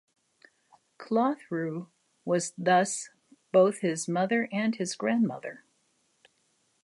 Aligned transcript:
Clothru 0.97 1.87
was 2.25 2.53
thus 2.57 3.11
both 3.51 3.81
his 3.81 4.07
mother 4.07 4.49
and 4.51 4.77
his 4.77 4.95
grandmother. 4.95 5.63